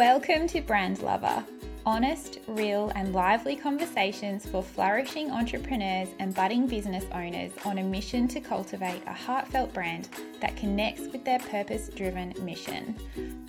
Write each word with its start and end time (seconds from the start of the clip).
Welcome 0.00 0.46
to 0.46 0.62
Brand 0.62 1.02
Lover, 1.02 1.44
honest, 1.84 2.38
real, 2.46 2.90
and 2.94 3.12
lively 3.12 3.54
conversations 3.54 4.46
for 4.46 4.62
flourishing 4.62 5.30
entrepreneurs 5.30 6.08
and 6.18 6.34
budding 6.34 6.66
business 6.66 7.04
owners 7.12 7.52
on 7.66 7.76
a 7.76 7.82
mission 7.82 8.26
to 8.28 8.40
cultivate 8.40 9.02
a 9.06 9.12
heartfelt 9.12 9.74
brand 9.74 10.08
that 10.40 10.56
connects 10.56 11.02
with 11.02 11.22
their 11.26 11.38
purpose 11.38 11.90
driven 11.90 12.32
mission. 12.40 12.96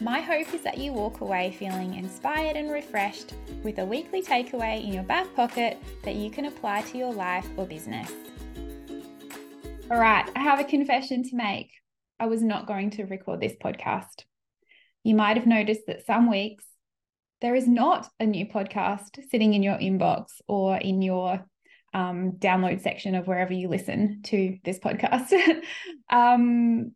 My 0.01 0.19
hope 0.19 0.53
is 0.53 0.61
that 0.63 0.77
you 0.77 0.91
walk 0.91 1.21
away 1.21 1.55
feeling 1.57 1.93
inspired 1.93 2.57
and 2.57 2.69
refreshed 2.69 3.33
with 3.63 3.79
a 3.79 3.85
weekly 3.85 4.21
takeaway 4.21 4.83
in 4.83 4.91
your 4.91 5.03
back 5.03 5.33
pocket 5.33 5.77
that 6.03 6.15
you 6.15 6.29
can 6.29 6.47
apply 6.47 6.81
to 6.81 6.97
your 6.97 7.13
life 7.13 7.47
or 7.55 7.65
business. 7.65 8.11
All 9.89 10.01
right, 10.01 10.29
I 10.35 10.39
have 10.41 10.59
a 10.59 10.65
confession 10.65 11.23
to 11.29 11.35
make. 11.37 11.71
I 12.19 12.25
was 12.25 12.43
not 12.43 12.67
going 12.67 12.89
to 12.89 13.05
record 13.05 13.39
this 13.39 13.55
podcast 13.63 14.25
you 15.03 15.15
might 15.15 15.37
have 15.37 15.47
noticed 15.47 15.81
that 15.87 16.05
some 16.05 16.29
weeks 16.29 16.65
there 17.41 17.55
is 17.55 17.67
not 17.67 18.07
a 18.19 18.25
new 18.25 18.45
podcast 18.45 19.19
sitting 19.29 19.53
in 19.53 19.63
your 19.63 19.77
inbox 19.77 20.25
or 20.47 20.77
in 20.77 21.01
your 21.01 21.43
um, 21.93 22.33
download 22.37 22.81
section 22.81 23.15
of 23.15 23.27
wherever 23.27 23.51
you 23.51 23.67
listen 23.67 24.21
to 24.25 24.57
this 24.63 24.79
podcast. 24.79 25.33
um, 26.09 26.91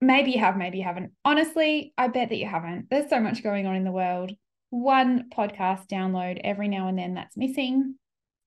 maybe 0.00 0.30
you 0.32 0.38
have, 0.38 0.56
maybe 0.56 0.78
you 0.78 0.84
haven't. 0.84 1.12
Honestly, 1.24 1.92
I 1.98 2.08
bet 2.08 2.28
that 2.28 2.38
you 2.38 2.46
haven't. 2.46 2.88
There's 2.88 3.10
so 3.10 3.20
much 3.20 3.42
going 3.42 3.66
on 3.66 3.76
in 3.76 3.84
the 3.84 3.92
world. 3.92 4.32
One 4.70 5.28
podcast 5.36 5.88
download 5.88 6.40
every 6.42 6.68
now 6.68 6.88
and 6.88 6.98
then 6.98 7.14
that's 7.14 7.36
missing 7.36 7.96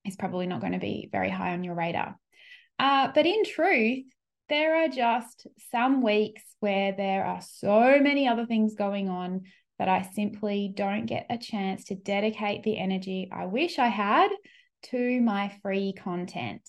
is 0.06 0.16
probably 0.16 0.48
not 0.48 0.62
going 0.62 0.74
to 0.74 0.80
be 0.80 1.10
very 1.12 1.30
high 1.30 1.52
on 1.54 1.64
your 1.64 1.76
radar. 1.76 2.18
Uh, 2.80 3.10
but 3.14 3.26
in 3.26 3.44
truth, 3.44 4.06
there 4.50 4.84
are 4.84 4.88
just 4.88 5.48
some 5.72 6.02
weeks 6.02 6.44
where 6.60 6.94
there 6.94 7.26
are 7.26 7.42
so 7.42 8.00
many 8.00 8.28
other 8.28 8.46
things 8.46 8.76
going 8.76 9.10
on 9.10 9.44
that 9.80 9.90
I 9.90 10.10
simply 10.14 10.72
don't 10.74 11.06
get 11.06 11.28
a 11.30 11.38
chance 11.38 11.86
to 11.86 11.96
dedicate 11.96 12.64
the 12.64 12.78
energy 12.78 13.30
I 13.32 13.46
wish 13.46 13.78
I 13.78 13.88
had 13.88 14.30
to 14.84 15.22
my 15.22 15.54
free 15.62 15.94
content. 15.94 16.62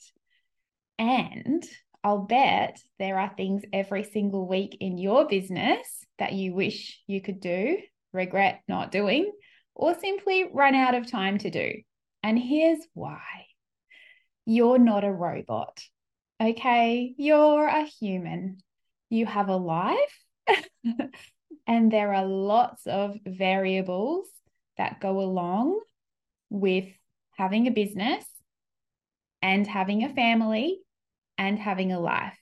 And 0.99 1.65
I'll 2.03 2.19
bet 2.19 2.79
there 2.99 3.19
are 3.19 3.33
things 3.37 3.63
every 3.73 4.05
single 4.05 4.47
week 4.47 4.77
in 4.81 4.99
your 4.99 5.27
business 5.27 6.05
that 6.19 6.33
you 6.33 6.55
wish 6.55 7.01
you 7.07 7.21
could 7.21 7.41
do, 7.41 7.79
regret 8.13 8.63
not 8.69 8.93
doing, 8.93 9.31
or 9.75 9.95
simply 9.95 10.45
run 10.53 10.75
out 10.75 10.95
of 10.95 11.11
time 11.11 11.39
to 11.39 11.51
do. 11.51 11.73
And 12.23 12.39
here's 12.39 12.81
why 12.95 13.21
you're 14.45 14.79
not 14.79 15.05
a 15.05 15.13
robot. 15.13 15.81
Okay, 16.41 17.15
you're 17.19 17.67
a 17.67 17.83
human. 17.83 18.59
You 19.11 19.27
have 19.27 19.49
a 19.49 19.57
life, 19.57 20.25
and 21.67 21.91
there 21.91 22.15
are 22.15 22.25
lots 22.25 22.87
of 22.87 23.17
variables 23.27 24.29
that 24.77 25.01
go 25.01 25.21
along 25.21 25.81
with 26.49 26.85
having 27.37 27.67
a 27.67 27.73
business 27.73 28.25
and 29.43 29.67
having 29.67 30.05
a 30.05 30.15
family 30.15 30.79
and 31.39 31.59
having 31.59 31.93
a 31.93 31.99
life. 31.99 32.39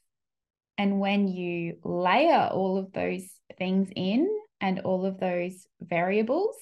And 0.76 1.00
when 1.00 1.26
you 1.26 1.78
layer 1.82 2.50
all 2.52 2.76
of 2.76 2.92
those 2.92 3.26
things 3.56 3.88
in 3.96 4.28
and 4.60 4.80
all 4.80 5.06
of 5.06 5.18
those 5.18 5.66
variables, 5.80 6.54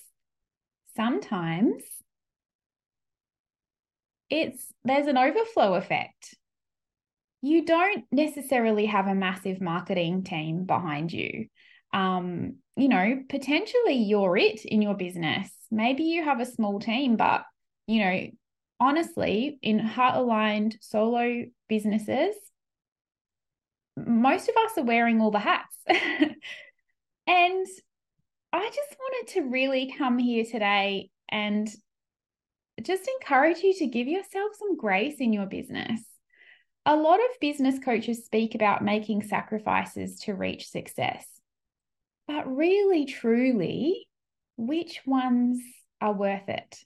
sometimes 0.95 1.83
it's 4.31 4.73
there's 4.85 5.09
an 5.09 5.19
overflow 5.19 5.75
effect 5.75 6.37
you 7.45 7.63
don't 7.67 8.07
necessarily 8.11 8.87
have 8.87 9.07
a 9.07 9.15
massive 9.15 9.61
marketing 9.61 10.25
team 10.25 10.65
behind 10.65 11.13
you. 11.13 11.47
Um, 11.93 12.57
you 12.75 12.89
know, 12.89 13.23
potentially 13.29 13.97
you're 13.97 14.39
it 14.39 14.65
in 14.65 14.81
your 14.81 14.95
business. 14.95 15.51
Maybe 15.71 16.05
you 16.05 16.25
have 16.25 16.41
a 16.41 16.47
small 16.47 16.81
team, 16.81 17.17
but, 17.17 17.45
you 17.87 18.03
know, 18.03 18.27
honestly, 18.81 19.59
in 19.61 19.79
heart 19.79 20.17
aligned 20.17 20.79
solo 20.81 21.45
businesses, 21.69 22.35
most 23.95 24.49
of 24.49 24.57
us 24.57 24.79
are 24.79 24.85
wearing 24.85 25.21
all 25.21 25.31
the 25.31 25.39
hats. 25.39 25.77
and 25.87 27.67
I 28.55 28.69
just 28.69 28.97
wanted 28.99 29.35
to 29.35 29.51
really 29.51 29.93
come 29.99 30.17
here 30.17 30.47
today 30.47 31.11
and 31.29 31.69
just 32.83 33.07
encourage 33.21 33.59
you 33.59 33.75
to 33.75 33.87
give 33.87 34.09
yourself 34.09 34.53
some 34.59 34.79
grace 34.79 35.17
in 35.19 35.35
your 35.35 35.47
business 35.47 36.01
a 36.87 36.97
lot 36.97 37.21
of 37.21 37.41
business 37.41 37.79
coaches 37.79 38.25
speak 38.25 38.55
about 38.55 38.85
making 38.85 39.23
sacrifices 39.23 40.21
to 40.21 40.35
reach 40.35 40.69
success. 40.69 41.27
But 42.27 42.55
really, 42.55 43.07
truly, 43.07 44.07
which 44.57 45.01
ones 45.07 45.61
are 46.01 46.13
worth 46.13 46.49
it? 46.49 46.79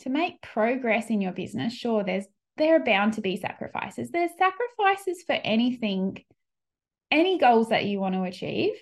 To 0.00 0.10
make 0.10 0.42
progress 0.42 1.10
in 1.10 1.20
your 1.20 1.32
business, 1.32 1.72
sure, 1.72 2.04
there's 2.04 2.26
there 2.56 2.76
are 2.76 2.84
bound 2.84 3.14
to 3.14 3.20
be 3.20 3.36
sacrifices. 3.36 4.10
There's 4.10 4.30
sacrifices 4.38 5.24
for 5.26 5.32
anything, 5.32 6.22
any 7.10 7.38
goals 7.38 7.70
that 7.70 7.84
you 7.84 7.98
want 7.98 8.14
to 8.14 8.22
achieve, 8.22 8.74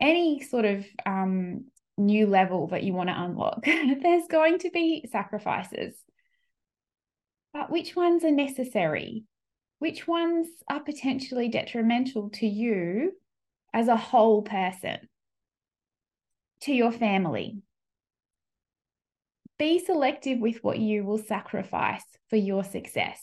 any 0.00 0.40
sort 0.40 0.64
of 0.64 0.86
um, 1.04 1.66
new 1.98 2.26
level 2.26 2.68
that 2.68 2.82
you 2.84 2.94
want 2.94 3.10
to 3.10 3.20
unlock. 3.20 3.64
there's 3.64 4.26
going 4.28 4.60
to 4.60 4.70
be 4.70 5.06
sacrifices. 5.10 5.94
But 7.52 7.70
which 7.70 7.94
ones 7.94 8.24
are 8.24 8.30
necessary? 8.30 9.24
Which 9.82 10.06
ones 10.06 10.46
are 10.70 10.78
potentially 10.78 11.48
detrimental 11.48 12.30
to 12.30 12.46
you 12.46 13.10
as 13.74 13.88
a 13.88 13.96
whole 13.96 14.40
person, 14.40 14.96
to 16.60 16.72
your 16.72 16.92
family. 16.92 17.58
Be 19.58 19.80
selective 19.80 20.38
with 20.38 20.62
what 20.62 20.78
you 20.78 21.02
will 21.02 21.18
sacrifice 21.18 22.04
for 22.30 22.36
your 22.36 22.62
success. 22.62 23.20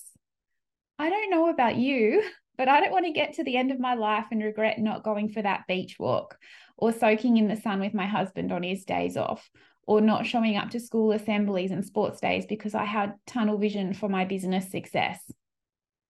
I 1.00 1.10
don't 1.10 1.30
know 1.30 1.48
about 1.48 1.78
you, 1.78 2.22
but 2.58 2.68
I 2.68 2.82
don't 2.82 2.92
want 2.92 3.06
to 3.06 3.14
get 3.14 3.36
to 3.36 3.46
the 3.46 3.56
end 3.56 3.72
of 3.72 3.80
my 3.80 3.94
life 3.94 4.26
and 4.30 4.44
regret 4.44 4.80
not 4.80 5.06
going 5.06 5.30
for 5.30 5.42
that 5.42 5.64
beach 5.66 5.96
walk 5.98 6.38
or 6.76 6.92
soaking 6.92 7.38
in 7.38 7.48
the 7.48 7.56
sun 7.56 7.80
with 7.80 7.94
my 7.94 8.06
husband 8.06 8.52
on 8.52 8.64
his 8.64 8.84
days 8.84 9.16
off 9.16 9.50
or 9.88 10.02
not 10.02 10.26
showing 10.26 10.58
up 10.58 10.72
to 10.72 10.82
school 10.82 11.14
assemblies 11.14 11.72
and 11.72 11.86
sports 11.86 12.20
days 12.20 12.46
because 12.46 12.76
I 12.76 12.84
had 12.84 13.14
tunnel 13.26 13.58
vision 13.58 13.94
for 13.94 14.10
my 14.10 14.26
business 14.26 14.70
success. 14.70 15.24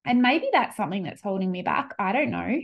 And 0.10 0.24
maybe 0.24 0.50
that's 0.52 0.76
something 0.76 1.04
that's 1.04 1.22
holding 1.22 1.52
me 1.52 1.62
back. 1.62 1.94
I 2.00 2.14
don't 2.14 2.32
know. 2.32 2.62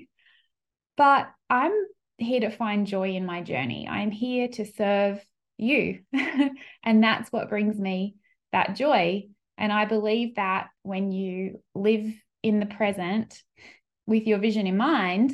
But 0.98 1.28
I'm 1.48 1.74
here 2.18 2.40
to 2.40 2.50
find 2.50 2.88
joy 2.88 3.12
in 3.12 3.28
my 3.28 3.44
journey. 3.44 3.88
I'm 3.88 4.10
here 4.10 4.48
to 4.48 4.66
serve 4.66 5.24
you. 5.56 6.00
and 6.84 7.04
that's 7.04 7.32
what 7.32 7.50
brings 7.50 7.78
me 7.80 8.16
that 8.52 8.76
joy. 8.76 9.26
And 9.60 9.72
I 9.72 9.86
believe 9.86 10.38
that 10.38 10.70
when 10.82 11.12
you 11.12 11.62
live 11.76 12.12
in 12.42 12.60
the 12.60 12.66
present 12.66 13.40
with 14.08 14.26
your 14.26 14.40
vision 14.40 14.66
in 14.66 14.76
mind, 14.76 15.32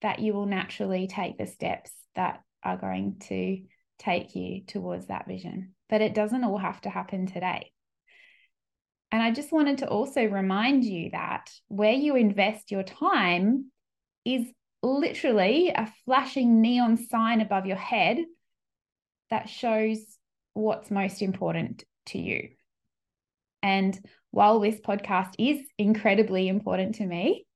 that 0.00 0.20
you 0.20 0.32
will 0.32 0.46
naturally 0.46 1.06
take 1.06 1.36
the 1.36 1.46
steps 1.46 1.90
that 2.14 2.40
are 2.62 2.78
going 2.78 3.16
to 3.28 3.60
take 3.98 4.34
you 4.34 4.62
towards 4.64 5.08
that 5.08 5.28
vision. 5.28 5.74
But 5.90 6.00
it 6.00 6.14
doesn't 6.14 6.44
all 6.44 6.56
have 6.56 6.80
to 6.80 6.88
happen 6.88 7.26
today. 7.26 7.72
And 9.12 9.22
I 9.22 9.30
just 9.30 9.52
wanted 9.52 9.78
to 9.78 9.88
also 9.88 10.24
remind 10.24 10.84
you 10.84 11.10
that 11.10 11.50
where 11.68 11.92
you 11.92 12.16
invest 12.16 12.70
your 12.70 12.82
time 12.82 13.70
is 14.24 14.46
literally 14.82 15.68
a 15.68 15.92
flashing 16.06 16.62
neon 16.62 16.96
sign 16.96 17.42
above 17.42 17.66
your 17.66 17.76
head 17.76 18.24
that 19.28 19.50
shows 19.50 19.98
what's 20.54 20.90
most 20.90 21.20
important 21.20 21.84
to 22.06 22.18
you. 22.18 22.48
And 23.62 23.98
while 24.30 24.60
this 24.60 24.80
podcast 24.80 25.34
is 25.38 25.60
incredibly 25.76 26.48
important 26.48 26.96
to 26.96 27.06
me, 27.06 27.46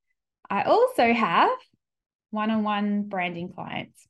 I 0.48 0.64
also 0.64 1.12
have 1.12 1.50
one 2.30 2.50
on 2.50 2.64
one 2.64 3.04
branding 3.04 3.48
clients. 3.48 4.06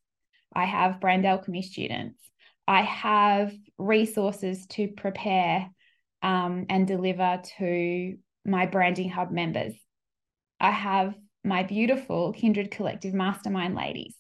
I 0.53 0.65
have 0.65 1.01
brand 1.01 1.25
alchemy 1.25 1.63
students. 1.63 2.21
I 2.67 2.83
have 2.83 3.53
resources 3.79 4.67
to 4.71 4.89
prepare 4.89 5.71
um, 6.23 6.67
and 6.69 6.87
deliver 6.87 7.41
to 7.59 8.17
my 8.45 8.67
Branding 8.67 9.11
Hub 9.11 9.31
members. 9.31 9.75
I 10.61 10.71
have 10.71 11.15
my 11.45 11.63
beautiful 11.63 12.33
Kindred 12.33 12.71
Collective 12.71 13.15
Mastermind 13.15 13.75
ladies, 13.75 14.17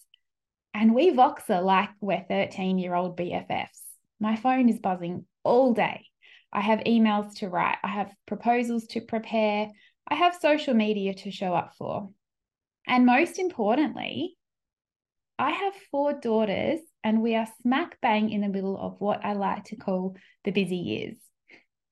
and 0.74 0.94
we 0.94 1.10
Voxer 1.10 1.62
like 1.62 1.90
we're 2.00 2.24
13 2.28 2.78
year 2.78 2.94
old 2.94 3.16
BFFs. 3.16 3.80
My 4.20 4.36
phone 4.36 4.68
is 4.68 4.78
buzzing 4.78 5.24
all 5.44 5.72
day. 5.72 6.04
I 6.52 6.60
have 6.60 6.80
emails 6.80 7.36
to 7.38 7.48
write, 7.48 7.78
I 7.82 7.88
have 7.88 8.12
proposals 8.26 8.86
to 8.88 9.00
prepare, 9.00 9.70
I 10.08 10.14
have 10.14 10.38
social 10.40 10.74
media 10.74 11.14
to 11.14 11.30
show 11.30 11.54
up 11.54 11.72
for. 11.76 12.10
And 12.86 13.04
most 13.04 13.38
importantly, 13.38 14.36
I 15.38 15.50
have 15.50 15.74
four 15.90 16.14
daughters, 16.14 16.80
and 17.04 17.20
we 17.20 17.34
are 17.34 17.48
smack 17.62 18.00
bang 18.00 18.30
in 18.30 18.40
the 18.40 18.48
middle 18.48 18.78
of 18.78 18.96
what 19.00 19.24
I 19.24 19.34
like 19.34 19.64
to 19.64 19.76
call 19.76 20.16
the 20.44 20.50
busy 20.50 20.76
years 20.76 21.16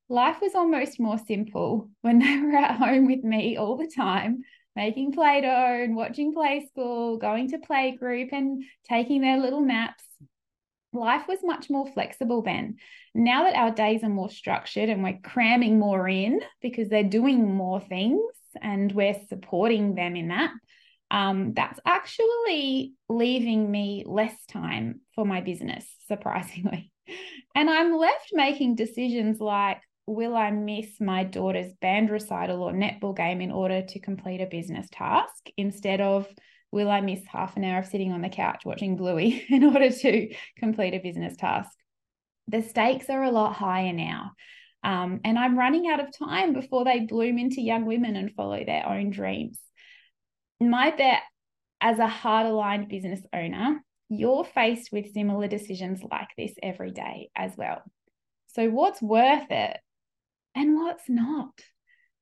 life 0.09 0.41
was 0.41 0.55
almost 0.55 1.01
more 1.01 1.19
simple 1.19 1.89
when 2.03 2.19
they 2.21 2.39
were 2.39 2.57
at 2.57 2.77
home 2.77 3.07
with 3.07 3.25
me 3.25 3.57
all 3.57 3.77
the 3.77 3.91
time, 3.95 4.43
making 4.77 5.13
Play 5.13 5.41
Doh 5.41 5.83
and 5.83 5.97
watching 5.97 6.33
Play 6.33 6.67
School, 6.71 7.17
going 7.19 7.51
to 7.51 7.59
play 7.59 7.97
group 7.97 8.31
and 8.33 8.65
taking 8.89 9.21
their 9.21 9.39
little 9.39 9.61
naps. 9.61 10.05
life 10.93 11.27
was 11.27 11.39
much 11.43 11.71
more 11.71 11.87
flexible 11.87 12.43
then. 12.43 12.77
Now 13.15 13.45
that 13.45 13.57
our 13.57 13.71
days 13.71 14.05
are 14.05 14.09
more 14.09 14.31
structured 14.31 14.89
and 14.89 15.03
we're 15.03 15.19
cramming 15.23 15.79
more 15.79 16.09
in 16.09 16.41
because 16.63 16.89
they're 16.89 17.03
doing 17.03 17.55
more 17.55 17.81
things 17.81 18.21
and 18.61 18.93
we're 18.93 19.21
supporting 19.29 19.95
them 19.95 20.15
in 20.15 20.29
that, 20.29 20.53
um, 21.11 21.53
that's 21.55 21.81
actually 21.87 22.95
leaving 23.09 23.71
me 23.71 24.05
less 24.07 24.35
time 24.47 25.01
for 25.15 25.25
my 25.25 25.41
business, 25.41 25.87
surprisingly. 26.09 26.91
And 27.55 27.69
I'm 27.69 27.97
left 27.97 28.31
making 28.33 28.77
decisions 28.77 29.41
like, 29.41 29.81
will 30.07 30.37
I 30.37 30.51
miss 30.51 31.01
my 31.01 31.25
daughter's 31.25 31.73
band 31.81 32.11
recital 32.11 32.63
or 32.63 32.73
netball 32.73 33.17
game 33.17 33.41
in 33.41 33.51
order 33.51 33.83
to 33.83 33.99
complete 33.99 34.41
a 34.41 34.47
business 34.47 34.87
task 34.93 35.49
instead 35.57 36.01
of 36.01 36.29
will 36.71 36.91
I 36.91 37.01
miss 37.01 37.21
half 37.27 37.57
an 37.57 37.65
hour 37.65 37.79
of 37.79 37.87
sitting 37.87 38.13
on 38.13 38.21
the 38.21 38.29
couch 38.29 38.63
watching 38.65 38.97
Bluey 38.97 39.45
in 39.49 39.65
order 39.65 39.91
to 39.91 40.35
complete 40.59 40.95
a 40.95 40.99
business 40.99 41.37
task? 41.37 41.71
The 42.49 42.63
stakes 42.63 43.09
are 43.09 43.23
a 43.23 43.31
lot 43.31 43.55
higher 43.55 43.93
now. 43.93 44.33
Um, 44.83 45.21
and 45.25 45.39
I'm 45.39 45.59
running 45.59 45.89
out 45.89 46.01
of 46.01 46.17
time 46.17 46.53
before 46.53 46.85
they 46.85 47.01
bloom 47.01 47.39
into 47.39 47.63
young 47.63 47.87
women 47.87 48.17
and 48.17 48.35
follow 48.35 48.63
their 48.65 48.87
own 48.87 49.11
dreams. 49.11 49.59
My 50.61 50.91
bet 50.91 51.23
as 51.81 51.99
a 51.99 52.07
hard 52.07 52.47
aligned 52.47 52.89
business 52.89 53.21
owner, 53.33 53.83
you're 54.11 54.45
faced 54.45 54.93
with 54.93 55.13
similar 55.15 55.49
decisions 55.49 56.03
like 56.03 56.29
this 56.37 56.53
every 56.63 56.91
day 56.91 57.31
as 57.35 57.57
well. 57.57 57.83
So, 58.49 58.69
what's 58.69 59.01
worth 59.01 59.51
it 59.51 59.79
and 60.55 60.77
what's 60.77 61.09
not? 61.09 61.53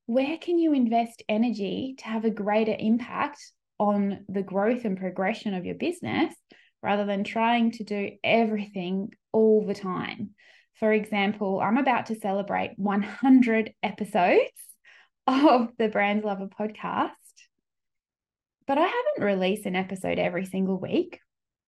Where 0.06 0.36
can 0.38 0.58
you 0.58 0.72
invest 0.72 1.22
energy 1.28 1.94
to 1.98 2.04
have 2.04 2.24
a 2.24 2.30
greater 2.30 2.74
impact 2.78 3.40
on 3.78 4.24
the 4.28 4.42
growth 4.42 4.84
and 4.84 4.98
progression 4.98 5.54
of 5.54 5.64
your 5.64 5.74
business 5.74 6.34
rather 6.82 7.04
than 7.04 7.24
trying 7.24 7.72
to 7.72 7.84
do 7.84 8.10
everything 8.24 9.10
all 9.32 9.64
the 9.66 9.74
time? 9.74 10.30
For 10.74 10.92
example, 10.92 11.60
I'm 11.60 11.78
about 11.78 12.06
to 12.06 12.16
celebrate 12.16 12.72
100 12.76 13.72
episodes 13.82 14.50
of 15.26 15.68
the 15.78 15.88
Brands 15.88 16.24
Lover 16.24 16.48
podcast, 16.48 17.10
but 18.66 18.78
I 18.78 18.86
haven't 18.86 19.24
released 19.24 19.66
an 19.66 19.76
episode 19.76 20.18
every 20.18 20.46
single 20.46 20.80
week. 20.80 21.20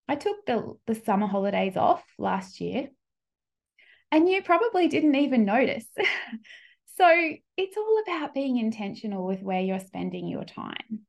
I 0.07 0.15
took 0.15 0.45
the, 0.45 0.73
the 0.85 0.95
summer 0.95 1.27
holidays 1.27 1.77
off 1.77 2.03
last 2.17 2.59
year 2.59 2.89
and 4.15 4.29
you 4.29 4.41
probably 4.41 4.87
didn't 4.87 5.15
even 5.15 5.43
notice. 5.43 5.85
so 6.97 7.33
it's 7.57 7.75
all 7.75 8.03
about 8.07 8.33
being 8.33 8.57
intentional 8.57 9.25
with 9.27 9.41
where 9.41 9.59
you're 9.59 9.81
spending 9.81 10.29
your 10.29 10.45
time. 10.45 11.01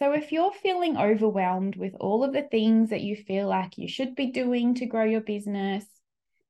So 0.00 0.12
if 0.12 0.32
you're 0.32 0.52
feeling 0.52 0.96
overwhelmed 0.96 1.76
with 1.76 1.94
all 2.00 2.24
of 2.24 2.32
the 2.32 2.42
things 2.42 2.90
that 2.90 3.02
you 3.02 3.14
feel 3.14 3.46
like 3.46 3.78
you 3.78 3.86
should 3.86 4.16
be 4.16 4.32
doing 4.32 4.74
to 4.74 4.86
grow 4.86 5.04
your 5.04 5.20
business, 5.20 5.84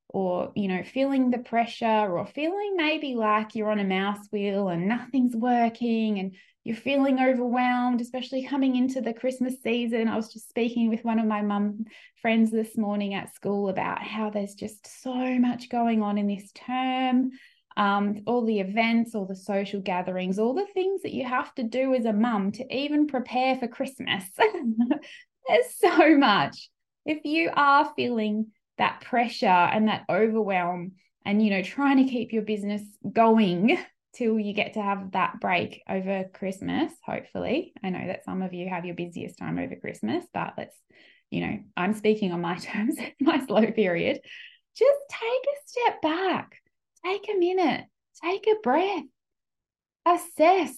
or 0.09 0.53
you 0.55 0.69
know 0.69 0.83
feeling 0.83 1.31
the 1.31 1.39
pressure 1.39 1.87
or 1.87 2.27
feeling 2.27 2.75
maybe 2.77 3.15
like 3.15 3.55
you're 3.55 3.71
on 3.71 3.81
a 3.81 3.85
mouse 3.85 4.27
wheel 4.31 4.69
and 4.69 4.89
nothing's 4.89 5.35
working 5.35 6.19
and 6.19 6.35
you're 6.65 6.77
feeling 6.77 7.21
overwhelmed 7.21 8.01
especially 8.01 8.47
coming 8.47 8.77
into 8.77 9.01
the 9.01 9.13
christmas 9.13 9.61
season 9.63 10.09
i 10.09 10.17
was 10.17 10.33
just 10.33 10.49
speaking 10.49 10.89
with 10.89 11.05
one 11.05 11.19
of 11.19 11.27
my 11.27 11.43
mum 11.43 11.85
friends 12.23 12.51
this 12.51 12.77
morning 12.77 13.15
at 13.15 13.35
school 13.35 13.69
about 13.69 14.03
how 14.03 14.31
there's 14.31 14.55
just 14.55 15.03
so 15.03 15.39
much 15.39 15.69
going 15.69 16.03
on 16.03 16.19
in 16.19 16.27
this 16.27 16.51
term 16.53 17.31
um, 17.79 18.23
all 18.27 18.45
the 18.45 18.61
events, 18.61 19.15
all 19.15 19.27
the 19.27 19.37
social 19.37 19.81
gatherings, 19.81 20.39
all 20.39 20.55
the 20.55 20.67
things 20.67 21.03
that 21.03 21.13
you 21.13 21.25
have 21.25 21.55
to 21.57 21.63
do 21.63 21.95
as 21.95 22.07
a 22.07 22.13
mum 22.13 22.53
to 22.53 22.75
even 22.75 23.07
prepare 23.07 23.57
for 23.57 23.69
Christmas. 23.69 24.25
There's 25.49 25.75
so 25.79 26.17
much. 26.17 26.71
If 27.05 27.25
you 27.25 27.51
are 27.55 27.93
feeling 27.95 28.47
that 28.79 29.01
pressure 29.01 29.47
and 29.47 29.89
that 29.89 30.05
overwhelm 30.09 30.93
and 31.25 31.43
you 31.43 31.51
know 31.51 31.63
trying 31.63 31.99
to 31.99 32.11
keep 32.11 32.33
your 32.33 32.43
business 32.43 32.83
going 33.11 33.79
till 34.15 34.39
you 34.39 34.55
get 34.55 34.75
to 34.75 34.83
have 34.83 35.13
that 35.13 35.41
break 35.41 35.83
over 35.89 36.25
christmas 36.33 36.93
hopefully. 37.05 37.73
I 37.83 37.91
know 37.91 38.07
that 38.07 38.25
some 38.25 38.43
of 38.43 38.55
you 38.55 38.69
have 38.69 38.85
your 38.85 38.95
busiest 38.95 39.39
time 39.39 39.59
over 39.59 39.77
christmas 39.77 40.25
but 40.33 40.55
let's 40.57 40.77
you 41.31 41.41
know 41.41 41.59
i'm 41.77 41.93
speaking 41.93 42.33
on 42.33 42.41
my 42.41 42.57
terms 42.59 42.97
my 43.21 43.45
slow 43.47 43.71
period. 43.73 44.21
Just 44.77 44.99
take 45.09 45.21
a 45.23 45.69
step 45.69 46.03
back. 46.03 46.57
Take 47.05 47.29
a 47.35 47.39
minute. 47.39 47.85
Take 48.23 48.47
a 48.47 48.61
breath. 48.63 49.05
Assess. 50.07 50.77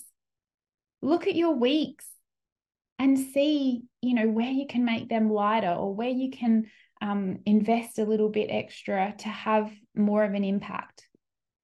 Look 1.03 1.27
at 1.27 1.35
your 1.35 1.55
weeks 1.55 2.07
and 2.99 3.19
see 3.19 3.83
you 4.03 4.15
know 4.15 4.29
where 4.29 4.51
you 4.51 4.67
can 4.67 4.85
make 4.85 5.09
them 5.09 5.31
lighter 5.31 5.71
or 5.71 5.95
where 5.95 6.09
you 6.09 6.31
can 6.31 6.67
um, 7.01 7.39
invest 7.47 7.99
a 7.99 8.05
little 8.05 8.29
bit 8.29 8.49
extra 8.51 9.15
to 9.19 9.29
have 9.29 9.71
more 9.95 10.25
of 10.25 10.35
an 10.35 10.45
impact. 10.45 11.07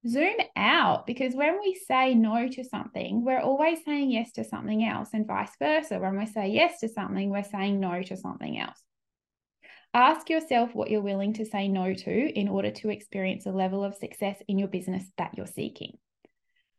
Zoom 0.07 0.35
out 0.55 1.07
because 1.07 1.33
when 1.33 1.59
we 1.59 1.73
say 1.87 2.13
no 2.13 2.47
to 2.47 2.63
something, 2.63 3.25
we're 3.25 3.39
always 3.39 3.83
saying 3.83 4.11
yes 4.11 4.31
to 4.33 4.43
something 4.43 4.85
else, 4.85 5.09
and 5.13 5.25
vice 5.25 5.55
versa. 5.57 5.99
When 5.99 6.17
we 6.17 6.27
say 6.27 6.49
yes 6.49 6.79
to 6.81 6.89
something, 6.89 7.29
we're 7.29 7.43
saying 7.43 7.79
no 7.79 8.03
to 8.03 8.15
something 8.15 8.59
else. 8.59 8.81
Ask 9.95 10.29
yourself 10.29 10.75
what 10.75 10.91
you're 10.91 11.01
willing 11.01 11.33
to 11.33 11.45
say 11.45 11.67
no 11.69 11.93
to 11.93 12.39
in 12.39 12.49
order 12.49 12.69
to 12.69 12.89
experience 12.89 13.45
a 13.45 13.51
level 13.51 13.83
of 13.83 13.95
success 13.95 14.37
in 14.47 14.59
your 14.59 14.67
business 14.67 15.05
that 15.17 15.35
you're 15.37 15.47
seeking. 15.47 15.97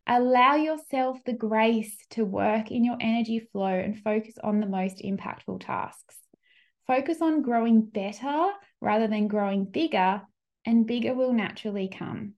Allow 0.07 0.55
yourself 0.55 1.19
the 1.25 1.33
grace 1.33 1.97
to 2.11 2.25
work 2.25 2.71
in 2.71 2.85
your 2.85 2.99
energy 3.01 3.41
flow 3.41 3.67
and 3.67 3.99
focus 3.99 4.35
on 4.45 4.61
the 4.61 4.67
most 4.67 4.99
impactful 4.99 5.65
tasks. 5.65 6.17
Focus 6.87 7.21
on 7.21 7.43
growing 7.43 7.83
better 7.83 8.51
rather 8.81 9.09
than 9.09 9.29
growing 9.29 9.65
bigger, 9.65 10.23
and 10.65 10.87
bigger 10.87 11.15
will 11.15 11.33
naturally 11.33 11.89
come. 11.89 12.35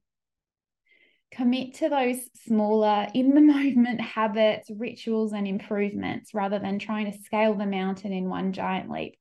Commit 1.31 1.75
to 1.75 1.89
those 1.89 2.19
smaller, 2.47 3.07
in 3.13 3.35
the 3.35 3.41
moment 3.55 4.01
habits, 4.01 4.71
rituals, 4.71 5.33
and 5.33 5.47
improvements 5.47 6.33
rather 6.33 6.59
than 6.59 6.79
trying 6.79 7.11
to 7.13 7.19
scale 7.23 7.55
the 7.55 7.67
mountain 7.67 8.13
in 8.13 8.29
one 8.29 8.53
giant 8.53 8.91
leap. 8.91 9.17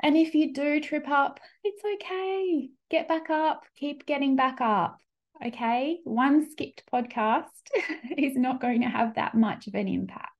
And 0.00 0.16
if 0.16 0.34
you 0.34 0.52
do 0.52 0.80
trip 0.80 1.08
up, 1.08 1.40
it's 1.62 1.82
okay. 1.94 2.68
Get 2.90 3.08
back 3.08 3.30
up, 3.30 3.62
keep 3.76 4.06
getting 4.06 4.36
back 4.36 4.60
up. 4.60 4.98
Okay. 5.44 5.98
One 6.04 6.50
skipped 6.50 6.84
podcast 6.92 7.44
is 8.16 8.36
not 8.36 8.60
going 8.60 8.82
to 8.82 8.88
have 8.88 9.14
that 9.14 9.34
much 9.34 9.66
of 9.66 9.74
an 9.74 9.88
impact. 9.88 10.30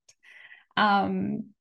Um, 0.77 1.54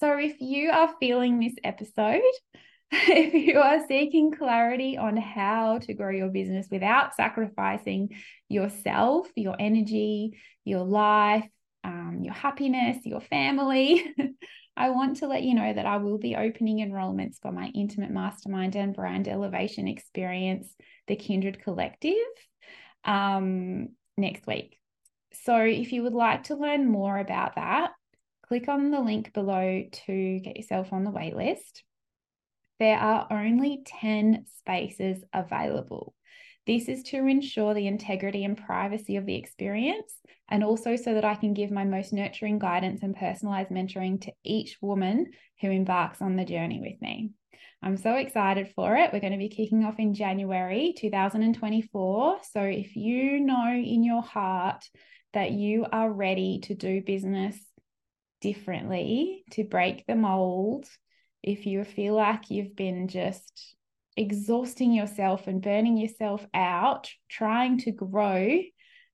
so, 0.00 0.16
if 0.16 0.40
you 0.40 0.70
are 0.70 0.94
feeling 1.00 1.40
this 1.40 1.54
episode, 1.64 2.22
if 2.92 3.34
you 3.34 3.58
are 3.58 3.86
seeking 3.88 4.32
clarity 4.32 4.96
on 4.96 5.16
how 5.16 5.78
to 5.78 5.94
grow 5.94 6.10
your 6.10 6.28
business 6.28 6.68
without 6.70 7.16
sacrificing 7.16 8.10
yourself, 8.48 9.28
your 9.34 9.56
energy, 9.58 10.38
your 10.64 10.84
life, 10.84 11.48
um, 11.82 12.20
your 12.22 12.34
happiness, 12.34 12.98
your 13.04 13.20
family, 13.20 14.14
I 14.76 14.90
want 14.90 15.16
to 15.18 15.26
let 15.26 15.42
you 15.42 15.54
know 15.54 15.72
that 15.72 15.86
I 15.86 15.96
will 15.96 16.18
be 16.18 16.36
opening 16.36 16.78
enrollments 16.78 17.40
for 17.42 17.50
my 17.50 17.72
intimate 17.74 18.12
mastermind 18.12 18.76
and 18.76 18.94
brand 18.94 19.26
elevation 19.26 19.88
experience, 19.88 20.72
the 21.08 21.16
Kindred 21.16 21.60
Collective, 21.64 22.14
um, 23.04 23.88
next 24.16 24.46
week. 24.46 24.78
So, 25.44 25.56
if 25.56 25.92
you 25.92 26.04
would 26.04 26.14
like 26.14 26.44
to 26.44 26.54
learn 26.54 26.88
more 26.88 27.18
about 27.18 27.56
that, 27.56 27.90
click 28.48 28.68
on 28.68 28.90
the 28.90 29.00
link 29.00 29.34
below 29.34 29.84
to 29.92 30.40
get 30.40 30.56
yourself 30.56 30.92
on 30.92 31.04
the 31.04 31.10
waitlist. 31.10 31.82
There 32.78 32.98
are 32.98 33.26
only 33.30 33.82
10 33.84 34.46
spaces 34.58 35.22
available. 35.34 36.14
This 36.66 36.88
is 36.88 37.02
to 37.04 37.26
ensure 37.26 37.74
the 37.74 37.86
integrity 37.86 38.44
and 38.44 38.56
privacy 38.56 39.16
of 39.16 39.26
the 39.26 39.34
experience, 39.34 40.12
and 40.48 40.64
also 40.64 40.96
so 40.96 41.14
that 41.14 41.24
I 41.24 41.34
can 41.34 41.54
give 41.54 41.70
my 41.70 41.84
most 41.84 42.12
nurturing 42.12 42.58
guidance 42.58 43.02
and 43.02 43.16
personalized 43.16 43.70
mentoring 43.70 44.20
to 44.22 44.32
each 44.44 44.78
woman 44.80 45.32
who 45.60 45.70
embarks 45.70 46.22
on 46.22 46.36
the 46.36 46.44
journey 46.44 46.80
with 46.80 47.00
me. 47.02 47.30
I'm 47.82 47.96
so 47.96 48.14
excited 48.14 48.72
for 48.74 48.96
it. 48.96 49.12
We're 49.12 49.20
going 49.20 49.32
to 49.32 49.38
be 49.38 49.48
kicking 49.48 49.84
off 49.84 49.98
in 49.98 50.14
January 50.14 50.94
2024. 50.96 52.38
So, 52.50 52.62
if 52.62 52.96
you 52.96 53.40
know 53.40 53.68
in 53.70 54.04
your 54.04 54.22
heart 54.22 54.84
that 55.32 55.52
you 55.52 55.86
are 55.90 56.10
ready 56.10 56.60
to 56.64 56.74
do 56.74 57.02
business 57.02 57.58
differently 58.40 59.44
to 59.52 59.64
break 59.64 60.04
the 60.06 60.14
mold 60.14 60.86
if 61.42 61.66
you 61.66 61.84
feel 61.84 62.14
like 62.14 62.50
you've 62.50 62.76
been 62.76 63.08
just 63.08 63.74
exhausting 64.16 64.92
yourself 64.92 65.46
and 65.46 65.62
burning 65.62 65.96
yourself 65.96 66.44
out 66.52 67.10
trying 67.28 67.78
to 67.78 67.92
grow. 67.92 68.60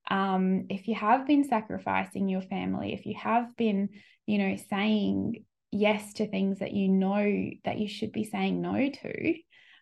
Um, 0.09 0.65
if 0.69 0.87
you 0.87 0.95
have 0.95 1.25
been 1.25 1.43
sacrificing 1.43 2.29
your 2.29 2.41
family 2.41 2.93
if 2.93 3.07
you 3.07 3.15
have 3.15 3.55
been 3.57 3.89
you 4.27 4.37
know 4.37 4.55
saying 4.69 5.43
yes 5.71 6.13
to 6.13 6.27
things 6.27 6.59
that 6.59 6.73
you 6.73 6.89
know 6.89 7.49
that 7.63 7.79
you 7.79 7.87
should 7.87 8.11
be 8.11 8.23
saying 8.23 8.61
no 8.61 8.89
to 8.89 9.33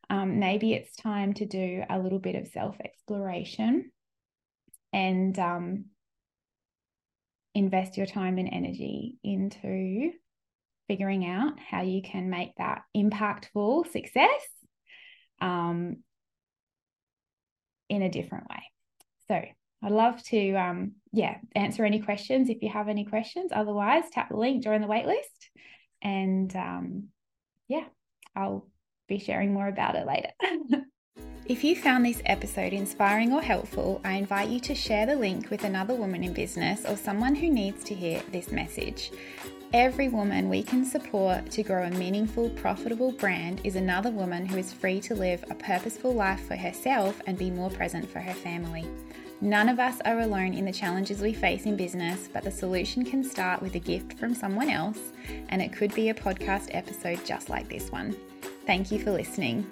um, 0.09 0.39
maybe 0.39 0.73
it's 0.73 0.95
time 0.95 1.33
to 1.33 1.45
do 1.45 1.83
a 1.89 1.99
little 1.99 2.19
bit 2.19 2.35
of 2.35 2.47
self 2.47 2.77
exploration 2.83 3.91
and 4.91 5.37
um, 5.39 5.85
invest 7.55 7.97
your 7.97 8.05
time 8.05 8.37
and 8.37 8.49
energy 8.51 9.17
into 9.23 10.11
figuring 10.87 11.25
out 11.25 11.53
how 11.59 11.81
you 11.81 12.01
can 12.01 12.29
make 12.29 12.53
that 12.57 12.81
impactful 12.95 13.91
success 13.91 14.47
um, 15.41 15.97
in 17.89 18.01
a 18.01 18.09
different 18.09 18.49
way. 18.49 18.63
So 19.27 19.41
I'd 19.83 19.91
love 19.91 20.21
to, 20.23 20.53
um, 20.53 20.93
yeah, 21.11 21.37
answer 21.55 21.85
any 21.85 21.99
questions 21.99 22.49
if 22.49 22.61
you 22.61 22.69
have 22.69 22.87
any 22.87 23.05
questions. 23.05 23.51
Otherwise, 23.53 24.03
tap 24.11 24.29
the 24.29 24.37
link, 24.37 24.63
join 24.63 24.81
the 24.81 24.87
waitlist, 24.87 25.49
and 26.01 26.53
um, 26.55 27.09
yeah, 27.67 27.85
I'll 28.35 28.67
be 29.07 29.19
sharing 29.19 29.53
more 29.53 29.67
about 29.67 29.95
it 29.95 30.07
later. 30.07 30.29
if 31.45 31.63
you 31.63 31.75
found 31.75 32.05
this 32.05 32.21
episode 32.25 32.71
inspiring 32.71 33.33
or 33.33 33.41
helpful, 33.41 33.99
I 34.05 34.13
invite 34.13 34.49
you 34.49 34.61
to 34.61 34.73
share 34.73 35.05
the 35.05 35.15
link 35.15 35.49
with 35.49 35.65
another 35.65 35.93
woman 35.93 36.23
in 36.23 36.31
business 36.31 36.85
or 36.85 36.95
someone 36.95 37.35
who 37.35 37.49
needs 37.49 37.83
to 37.85 37.93
hear 37.93 38.23
this 38.31 38.51
message. 38.51 39.11
Every 39.73 40.07
woman 40.07 40.49
we 40.49 40.63
can 40.63 40.85
support 40.85 41.51
to 41.51 41.63
grow 41.63 41.83
a 41.83 41.91
meaningful, 41.91 42.49
profitable 42.51 43.11
brand 43.11 43.59
is 43.63 43.75
another 43.75 44.09
woman 44.09 44.45
who 44.45 44.57
is 44.57 44.71
free 44.71 45.01
to 45.01 45.15
live 45.15 45.43
a 45.49 45.55
purposeful 45.55 46.13
life 46.13 46.47
for 46.47 46.55
herself 46.55 47.21
and 47.27 47.37
be 47.37 47.51
more 47.51 47.69
present 47.71 48.09
for 48.09 48.19
her 48.19 48.33
family. 48.33 48.87
None 49.41 49.67
of 49.67 49.79
us 49.79 49.99
are 50.05 50.21
alone 50.21 50.53
in 50.53 50.63
the 50.63 50.71
challenges 50.71 51.19
we 51.19 51.33
face 51.33 51.65
in 51.65 51.75
business, 51.75 52.29
but 52.31 52.43
the 52.43 52.51
solution 52.51 53.03
can 53.03 53.23
start 53.23 53.61
with 53.61 53.75
a 53.75 53.79
gift 53.79 54.17
from 54.17 54.33
someone 54.33 54.69
else, 54.69 54.99
and 55.49 55.61
it 55.61 55.73
could 55.73 55.93
be 55.93 56.07
a 56.09 56.13
podcast 56.13 56.69
episode 56.71 57.25
just 57.25 57.49
like 57.49 57.67
this 57.67 57.91
one. 57.91 58.15
Thank 58.65 58.91
you 58.91 58.99
for 58.99 59.11
listening. 59.11 59.67